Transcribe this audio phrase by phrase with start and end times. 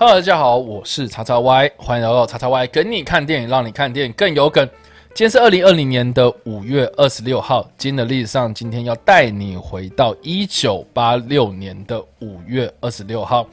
[0.00, 4.64] 哈喽大家好，我是叉叉 Y，欢迎来到叉叉 Y 跟你看电影，让你看电影更有梗。
[5.12, 13.44] 今天是二零二零年的五月二十六号，今天的历史上，今天要带你回到一九八六年的五月二十六号，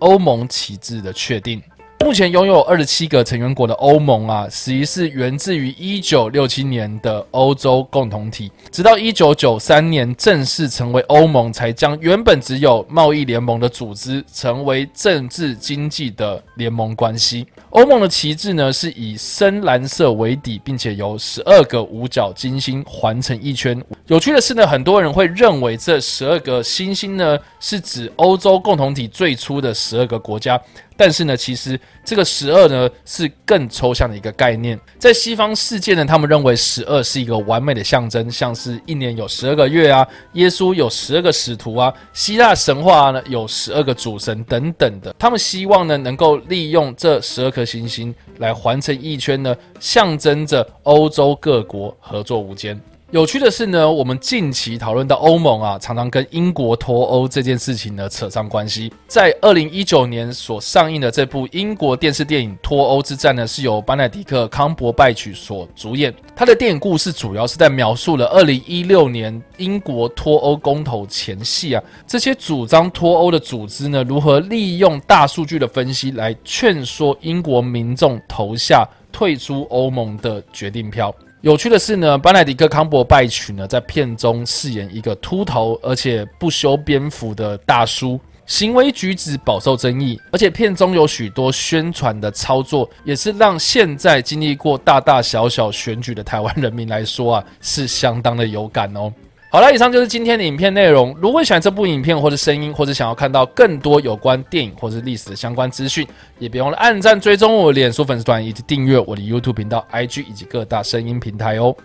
[0.00, 1.62] 欧盟旗帜的确定。
[2.02, 17.46] 目前拥有二十七个成员国的欧盟啊，实际是源自于一九六七年的欧洲共同体，直到一九九三年正式成为欧盟，才将原本只有贸易联盟的组织成为政治经济的联盟关系。
[17.70, 23.80] 欧盟的旗帜呢，是以深蓝色为底，并且由十二个五角金星环成一圈。
[24.08, 30.60] 有趣的是呢，很多人会认为这十二个星星呢，是指欧洲共同体最初的十二个国家。
[30.96, 34.78] 但是呢，其实这个十二呢，是更抽象的一个概念。
[34.98, 45.14] 在西方世界呢，他们认为十二是一个完美的象征，像是一年有十二个月啊，耶稣有十二个使徒啊，希腊神话呢有十二个主神等等的。
[45.18, 47.62] 他们希望呢，能够利用这十二颗。
[47.72, 52.78] 行星来环成一圈呢，象征着欧洲各国合作无间。
[53.12, 58.90] 有趣的是呢，我们近期讨论到欧盟啊，常常跟英国脱欧这件事情呢扯上关系。
[59.06, 66.12] 在二零一九年所上映的这部英国电视电影《脱欧之战》呢，是由班奈狄克·康伯拜曲所主演。
[66.34, 81.14] 他的电影故事主要是在描述了二零一六年英国脱欧公投前夕啊，这些主张脱欧的组织呢，如何利用大数据的分析来劝说英国民众投下退出欧盟的决定票。
[81.42, 99.12] 有趣的是呢，班奈迪克·康伯拜曲呢，在片中饰演一个秃头而且不修边幅的大叔，行为举止饱受争议，而且片中有许多宣传的操作，也是让现在经历过大大小小选举的台湾人民来说啊，是相当的有感哦。
[99.52, 101.14] 好了，以上就是今天的影片内容。
[101.20, 106.08] 如果喜欢这部影片或者声音，或者想要看到更多有关电影或者历史的相关资讯，
[106.38, 111.76] 也别忘了按赞、追踪我的脸书粉丝团，以及订阅我的 YouTube 频道、IG 以及各大声音平台哦。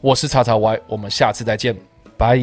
[0.00, 1.76] 我是叉叉 Y，我们下次再见，
[2.16, 2.36] 拜。